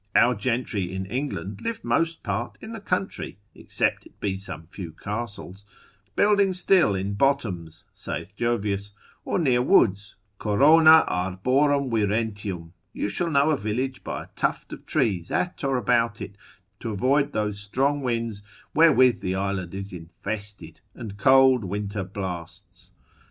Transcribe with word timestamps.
Our 0.15 0.33
gentry 0.33 0.91
in 0.91 1.05
England 1.05 1.61
live 1.61 1.83
most 1.83 2.23
part 2.23 2.57
in 2.59 2.71
the 2.71 2.79
country 2.81 3.37
(except 3.53 4.07
it 4.07 4.19
be 4.19 4.35
some 4.35 4.65
few 4.65 4.93
castles) 4.93 5.63
building 6.15 6.53
still 6.53 6.95
in 6.95 7.13
bottoms 7.13 7.85
(saith 7.93 8.35
Jovius) 8.35 8.93
or 9.25 9.37
near 9.37 9.61
woods, 9.61 10.15
corona 10.39 11.05
arborum 11.07 11.91
virentium; 11.91 12.73
you 12.93 13.09
shall 13.09 13.29
know 13.29 13.51
a 13.51 13.57
village 13.57 14.03
by 14.03 14.23
a 14.23 14.27
tuft 14.35 14.73
of 14.73 14.87
trees 14.87 15.29
at 15.31 15.63
or 15.63 15.77
about 15.77 16.19
it, 16.19 16.35
to 16.79 16.89
avoid 16.89 17.31
those 17.31 17.59
strong 17.61 18.01
winds 18.01 18.41
wherewith 18.73 19.21
the 19.21 19.35
island 19.35 19.75
is 19.75 19.93
infested, 19.93 20.81
and 20.95 21.19
cold 21.19 21.63
winter 21.63 22.03
blasts. 22.03 22.93